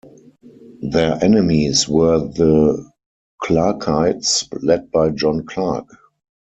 [0.81, 2.89] Their enemies were the
[3.43, 5.95] Clarkites, led by John Clark.